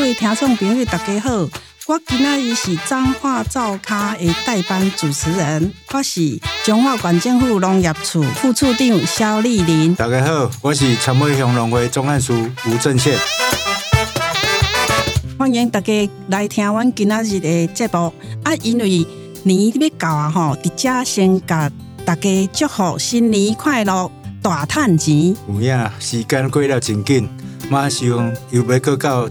[0.00, 1.46] 各位听众朋友，大家好，
[1.86, 9.94] 我今仔日是彰化造咖的代班主持人，我是彰化县政府农业处副处长肖丽玲。
[9.94, 13.18] 大家好，我是参尾乡农会总干事吴正宪。
[15.38, 18.10] 欢迎大家来听阮今仔日的节目
[18.42, 18.54] 啊！
[18.62, 19.06] 因为
[19.42, 21.70] 年要到啊，吼，伫遮先甲
[22.06, 24.10] 大家祝福新年快乐，
[24.40, 25.36] 大趁钱。
[25.46, 27.28] 有影，时间过了真紧，
[27.68, 29.28] 马上又要过到。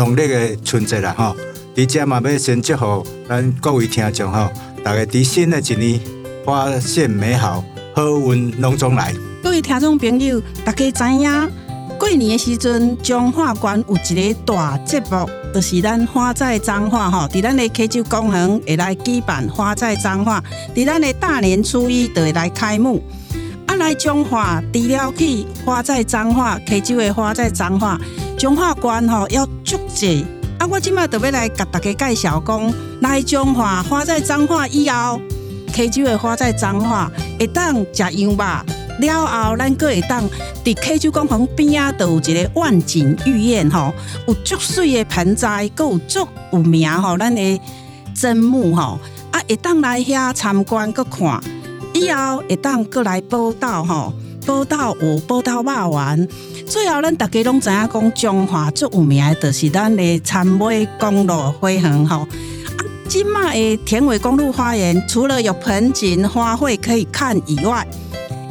[0.00, 1.36] 农历的春节啦，吼！
[1.76, 4.50] 伫遮嘛要先祝福咱各位听众吼，
[4.82, 6.00] 大家伫新的一年
[6.42, 7.62] 发现美好，
[7.94, 9.14] 好运隆中来。
[9.42, 11.50] 各位听众朋友，大家知影
[11.98, 20.42] 过年的时阵，彰化县有一个大节目，就是咱花在彰化吼，伫咱的溪洲公园会来举办花在彰化，
[20.74, 23.04] 伫咱的大年初一就会来开幕。
[23.66, 28.00] 啊，来彰化除了去花在彰化，溪洲的花在彰化。
[28.38, 30.26] 彰化县吼要足济
[30.58, 30.66] 啊！
[30.68, 35.20] 我即马特别来甲大家介绍讲，来彰化花在彰化以后，
[35.72, 37.08] 溪洲的花在彰化
[37.38, 40.28] 会当食羊肉，了后咱阁会当
[40.64, 43.94] 伫溪洲公园边仔都有一个万景御宴吼，
[44.26, 47.60] 有足水的盆栽，阁有足有名吼，咱的
[48.12, 48.98] 真木吼
[49.30, 51.40] 啊，会当来遐参观阁看，
[51.94, 54.12] 以后会当阁来报到吼，
[54.50, 56.28] 报到有报到肉圆。
[56.66, 62.16] 最后，咱大家拢知影讲，中华最有名的，就是咱的参尾公路花园吼。
[62.16, 62.26] 啊，
[63.08, 67.86] 今麦的田尾公路花园，除了有盆景花卉可以看以外，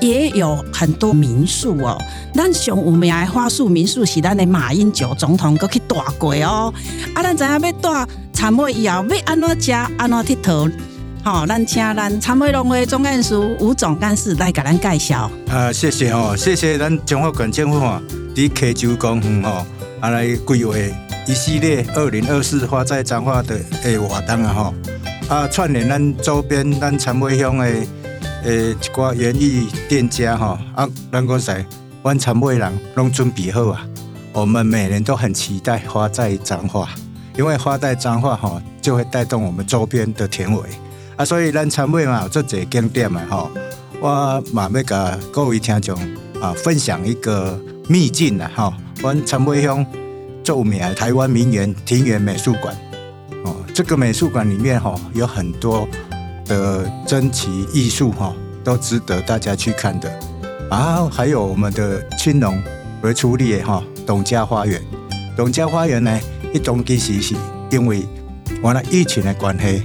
[0.00, 1.98] 也有很多民宿哦。
[2.34, 6.72] 咱上有名的花树民宿是咱的马英九总统阁去住过哦。
[7.14, 10.72] 啊，咱知影要住参尾以后要安怎食，安怎佚佗。
[11.24, 15.30] 好，咱请咱参尾农会总干事吴总干事来给咱介绍。
[15.48, 18.00] 啊，谢谢哦，谢谢咱彰化县政府吼，
[18.34, 19.64] 伫溪洲公园吼，
[20.00, 20.74] 啊来规划
[21.24, 24.74] 一系列二零二四花在彰化的诶活动啊吼，
[25.28, 27.66] 啊串联咱周边咱参尾乡的
[28.42, 31.64] 诶一寡园艺店家吼，啊咱讲在
[32.02, 33.86] 阮参尾人拢准备好啊，
[34.32, 36.88] 我们每年都很期待花在彰化，
[37.38, 40.62] 因为花在彰化吼就会带动我们周边的田尾。
[41.24, 43.50] 所以咱参尾嘛，做这景点嘛，吼，
[44.00, 45.98] 我嘛要甲各位听众
[46.40, 49.84] 啊分享一个秘境啦，吼，阮参尾乡
[50.42, 52.74] 著名台湾名园庭园美术馆，
[53.44, 55.88] 哦，这个美术馆里面吼有很多
[56.46, 58.34] 的珍奇艺术，吼，
[58.64, 60.12] 都值得大家去看的。
[60.70, 62.60] 啊，还有我们的青龙
[63.02, 64.80] 为出力的哈董家花园，
[65.36, 66.18] 董家花园呢，
[66.52, 67.34] 一栋其实是
[67.70, 68.06] 因为
[68.62, 69.82] 完了疫情的关系。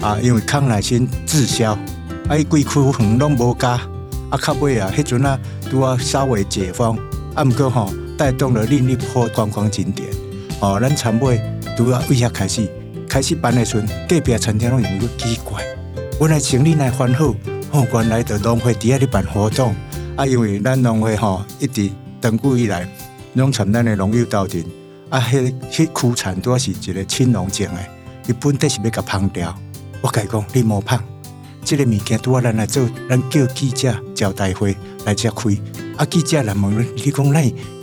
[0.00, 1.72] 啊，因为康乃馨滞销，
[2.28, 3.70] 啊，伊规区园拢无加，
[4.30, 5.38] 啊，到尾啊，迄阵啊，
[5.70, 6.96] 拄啊稍微解封，
[7.34, 10.08] 啊，毋过吼，带动了另一波观光景点。
[10.60, 11.40] 哦，咱参尾
[11.76, 12.70] 拄啊，为遐开始
[13.08, 15.64] 开始办的时阵，隔壁餐厅拢有个奇怪，
[16.20, 17.34] 本来生意来欢好，
[17.72, 19.74] 哦，原来的农会底下咧办活动，
[20.14, 22.88] 啊，因为咱农会吼一直长久以来
[23.34, 24.64] 拢参咱的农友斗阵，
[25.10, 27.80] 啊，迄迄区产都是一个青农种的，
[28.28, 29.52] 伊本底是要甲烹调。
[30.00, 31.02] 我甲伊讲，你莫怕，
[31.64, 35.50] 这个物件拄啊，咱来做，咱叫记者招待会来遮开。
[35.96, 37.42] 啊，记者来问你讲，咱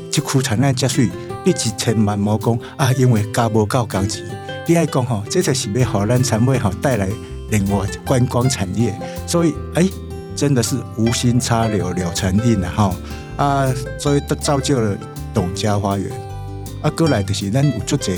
[0.09, 1.09] 即区产咱遮水，
[1.43, 4.23] 你一千万莫讲啊，因为加无够工钱。
[4.67, 7.09] 你爱讲吼，这才是要互咱产业吼带来
[7.49, 8.97] 另外观光产业。
[9.27, 9.91] 所以，哎、欸，
[10.35, 12.95] 真的是无心插柳柳成荫了吼
[13.37, 13.67] 啊，
[13.99, 14.97] 所以都造就了
[15.33, 16.09] 董家花园。
[16.81, 18.15] 啊，过来就是咱有足侪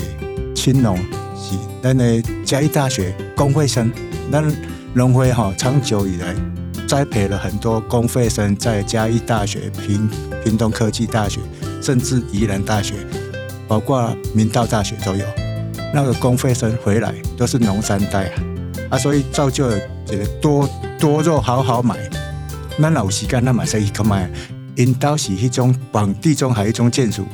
[0.54, 0.96] 青龙。
[1.40, 3.88] 是咱的嘉义大学公费生，
[4.32, 4.44] 咱
[4.94, 6.34] 农会哈长久以来
[6.88, 10.10] 栽培了很多公费生，在嘉义大学、屏
[10.42, 11.38] 屏东科技大学，
[11.80, 12.94] 甚至宜兰大学，
[13.68, 15.24] 包括明道大学都有。
[15.94, 18.34] 那个公费生回来都是农三代啊，
[18.90, 20.68] 啊，所以造就了这个多
[20.98, 21.96] 多肉好好买。
[22.82, 24.28] 咱老时间咱马上去买，
[24.74, 27.24] 因都是一种往地中海一种建筑。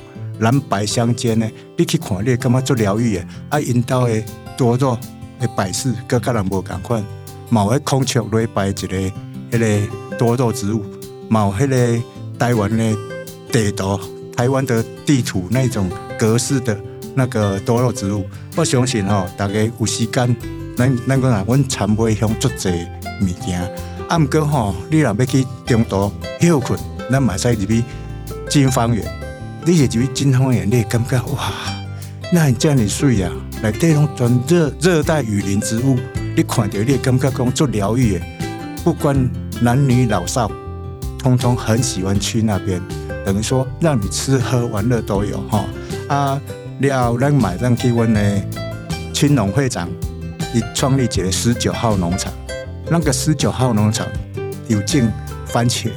[0.41, 3.25] 蓝白相间的，你去看，你感觉做疗愈的。
[3.49, 4.23] 啊，因兜的
[4.57, 4.99] 多肉
[5.41, 7.05] 的摆饰，跟个人无共款。
[7.51, 9.13] 某个孔雀类摆一个
[9.51, 10.83] 迄个多肉植物，
[11.29, 12.03] 某迄个
[12.39, 12.97] 台湾的
[13.53, 14.01] 地图，
[14.37, 15.89] 台湾的地图那种
[16.19, 16.77] 格式的
[17.15, 18.25] 那个多肉植物。
[18.57, 20.37] 我相信吼，大家有时间，
[20.77, 22.71] 咱咱讲啊，阮参尾乡做这
[23.21, 23.61] 物件。
[24.09, 26.11] 啊，毋过吼，你若要去中途
[26.41, 26.79] 休困，
[27.11, 27.85] 咱嘛使入去
[28.49, 29.05] 金芳园。
[29.67, 31.53] 你也就会金方眼泪，感觉哇，
[32.31, 33.33] 那你这样的水啊，
[33.65, 35.97] 来带动种热热带雨林植物，
[36.37, 38.27] 你看到你感觉讲做疗愈的，
[38.85, 39.17] 不管
[39.63, 40.51] 男女老少，
[41.19, 42.79] 通通很喜欢去那边。
[43.25, 45.65] 等于说让你吃喝玩乐都有哈
[46.09, 46.39] 啊，
[46.79, 48.43] 了，咱买上去阮呢
[49.15, 49.89] 青农会长，
[50.53, 52.31] 伊创立一个十九号农场。
[52.91, 54.07] 那个十九号农场
[54.69, 55.11] 有种
[55.47, 55.89] 番茄，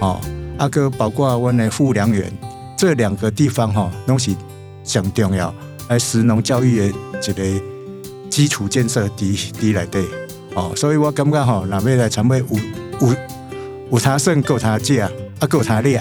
[0.00, 0.18] 哦，
[0.56, 2.32] 啊个包括阮的富良园，
[2.78, 4.34] 这两个地方哈，拢是
[4.82, 5.54] 上重要，
[5.88, 7.64] 来食农教育的一个
[8.30, 10.04] 基础建设伫伫内底，
[10.54, 13.14] 哦，所以我感觉吼，若要来参与有有
[13.92, 15.10] 有他胜，够他食，啊
[15.48, 16.00] 够他掠，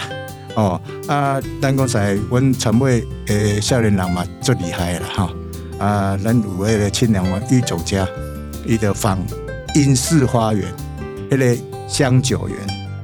[0.56, 5.30] 哦，啊，咱讲在阮参与诶少年人嘛最厉害啦，哈，
[5.80, 8.08] 啊，咱有迄个青良玉酒家，
[8.66, 9.18] 伊的放。
[9.76, 10.72] 英式花园，
[11.32, 12.58] 迄个香酒园，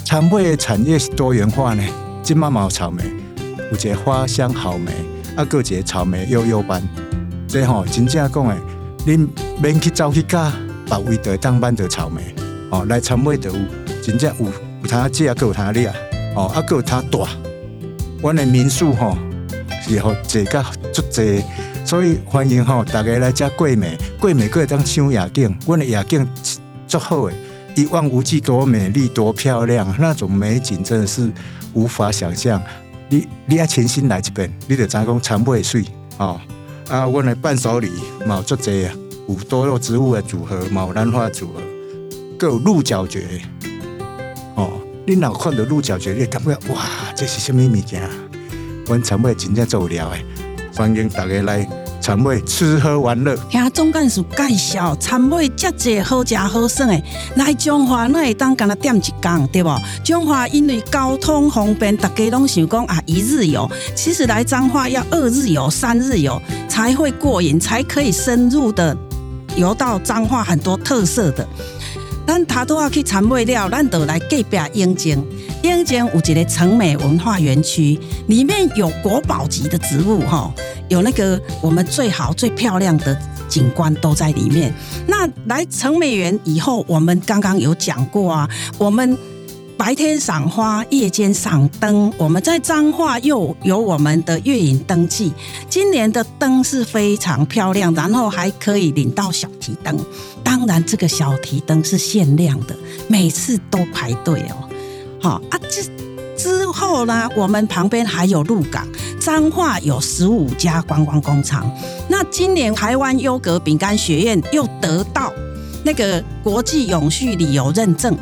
[0.06, 1.84] 参与的产业是多元化呢。
[2.22, 3.04] 今嘛嘛有草莓，
[3.72, 4.92] 有一个花香好莓，
[5.40, 6.86] 啊，搁一个草莓幼幼班。
[7.48, 8.58] 这吼真正讲诶，
[9.06, 9.26] 恁
[9.62, 10.52] 免去走去甲
[10.86, 12.36] 别位的当班的草莓，
[12.70, 13.56] 哦，来参与的有
[14.04, 15.88] 真正有有他食，搁有他掠，
[16.36, 17.20] 哦，啊，搁有他大。
[18.22, 19.18] 阮的民宿吼
[19.82, 21.42] 是吼坐甲足济。
[21.86, 26.28] 所以欢迎吼，大家来遮桂美，桂美可以当赏夜景，阮的夜景
[26.86, 27.34] 足好诶，
[27.76, 31.32] 一望无际，多美丽，多漂亮，那种美景真的是
[31.74, 32.62] 无法想象。
[33.10, 35.84] 你你要全新来一遍，你就知讲参袂水
[36.18, 36.40] 哦。
[36.88, 37.90] 啊，阮的伴手礼
[38.26, 38.94] 嘛有足济啊，
[39.28, 41.62] 有多肉植物的组合，嘛有兰花组合，
[42.38, 43.22] 各有鹿角蕨
[44.56, 44.80] 哦。
[45.08, 46.86] 你若看到鹿角蕨，你感觉哇，
[47.16, 48.08] 这是什么物件？
[48.86, 50.18] 阮参袂真正做不了的。
[50.76, 51.68] 欢迎大家来
[52.10, 53.38] 参会吃喝玩乐。
[53.52, 57.04] 听总干事介绍，参会这济好食好耍的，
[57.36, 59.70] 来彰化那会当跟他点一工，对不？
[60.04, 63.70] 彰化因为交通方便，大家拢想讲啊一日游。
[63.94, 68.98] 其实来彰化要二日游、三日游才会过瘾，才可以深入的
[69.56, 71.48] 游到彰化很多特色的。
[72.30, 75.26] 咱他都要去参会了，咱就来隔壁永靖。
[75.64, 80.54] 永靖有一个成美文化园区，里面有国宝级的植物哈。
[80.90, 84.72] 有那个我们最好最漂亮的景观都在里面。
[85.08, 88.48] 那来成美园以后，我们刚刚有讲过啊，
[88.78, 89.18] 我们
[89.76, 92.14] 白天赏花，夜间赏灯。
[92.16, 95.34] 我们在彰化又有我们的月影灯季，
[95.68, 99.98] 今年的灯是非常漂亮，然后还可以领到小提灯。
[100.60, 102.76] 当然，这个小提灯是限量的，
[103.08, 104.70] 每次都排队哦。
[105.22, 105.90] 好啊，这。
[106.38, 108.88] 之后呢，我们旁边还有鹿港，
[109.20, 111.70] 彰化有十五家观光工厂。
[112.08, 115.34] 那今年台湾优格饼干学院又得到
[115.84, 118.18] 那个国际永续旅游认证，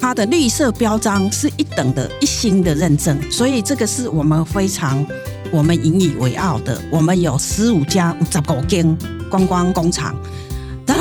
[0.00, 5.04] 它的绿色标章是一等的一星的认证，所以这个是我们非常
[5.50, 6.80] 我们引以为傲的。
[6.90, 8.96] 我们有十五家十五间
[9.28, 10.14] 观光工厂。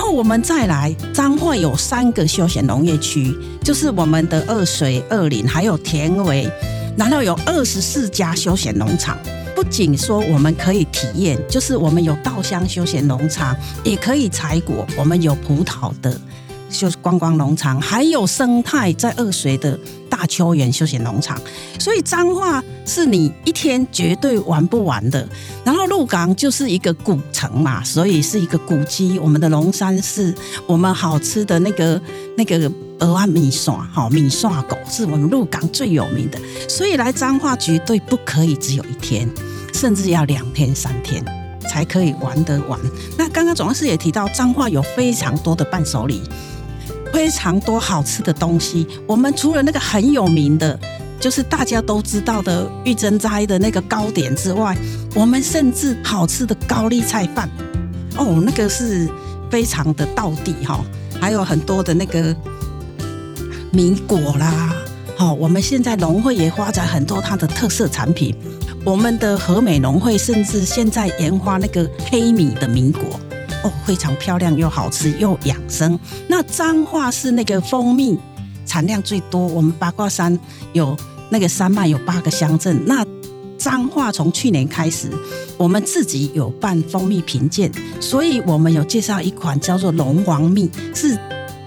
[0.05, 6.47] 后我们再来，彰化有三个休闲农业区，就是我们的二水、二林，还有田尾。
[6.95, 9.17] 然后有二十四家休闲农场，
[9.55, 14.85] 不仅说我们可以体验，就是我们有稻香休闲农场，也可以采果。
[14.95, 16.15] 我们有葡萄的
[16.79, 19.79] 就是观光农场，还有生态在二水的。
[20.07, 21.37] 大秋园休闲农场，
[21.77, 25.27] 所以彰化是你一天绝对玩不完的。
[25.65, 29.19] 然后鹿港就是一个古城嘛，所以是一个古迹。
[29.19, 30.33] 我们的龙山寺，
[30.65, 32.01] 我们好吃的那个
[32.37, 32.57] 那个
[32.99, 36.39] 蚵仔米线，好米线狗是我们鹿港最有名的。
[36.69, 39.29] 所以来彰化绝对不可以只有一天，
[39.73, 41.21] 甚至要两天三天
[41.69, 42.79] 才可以玩得完。
[43.17, 46.21] 那刚刚总干事也提到，彰化有非常多的伴手礼。
[47.15, 48.85] 非常多好吃的东西。
[49.07, 50.77] 我们除了那个很有名的，
[51.17, 54.75] 就是大家都知道的玉珍斋的那个糕点之外，
[55.15, 57.49] 我们甚至好吃的高丽菜饭，
[58.17, 59.09] 哦，那个是
[59.49, 60.83] 非常的道地哈。
[61.21, 62.35] 还有很多的那个
[63.71, 64.75] 米果啦，
[65.15, 68.35] 好，我们现在农会也发展很多它的特色产品。
[68.83, 73.17] 我们的和美农会甚至现在研发那个黑米的米果。
[73.65, 75.99] 哦，非常漂亮又好吃又养生。
[76.27, 78.15] 那彰化是那个蜂蜜
[78.63, 80.39] 产量最多，我们八卦山
[80.71, 80.95] 有
[81.31, 82.79] 那个山脉有八个乡镇。
[82.85, 83.03] 那
[83.57, 85.09] 彰化从去年开始，
[85.57, 91.17] 我们自己有办蜂蜜品鉴，所以我们有介绍一款叫做龙王蜜，是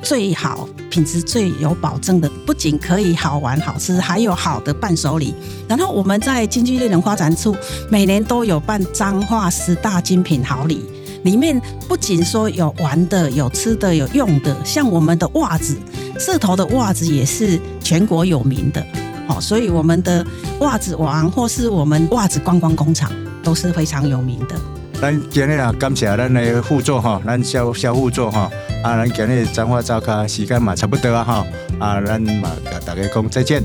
[0.00, 5.34] 最好品质最有保证的，不仅可以好玩好吃，还有好的伴手礼。
[5.66, 7.56] 然后我们在经济类能发展处
[7.90, 10.84] 每年都有办彰化十大精品好礼。
[11.24, 15.76] 里面不仅说有玩的、有吃的、有用的，像我们的袜子，
[16.18, 18.84] 社头的袜子也是全国有名的，
[19.28, 20.24] 哦，所以我们的
[20.60, 23.10] 袜子王或是我们袜子观光工厂
[23.42, 24.54] 都是非常有名的。
[25.00, 28.50] 咱今日啊，感谢咱的副座哈，咱小小副座哈，
[28.82, 31.46] 啊，咱今日彰化早咖时间嘛差不多啊哈，
[31.78, 33.62] 啊，咱嘛跟大家讲再见，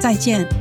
[0.00, 0.59] 再见。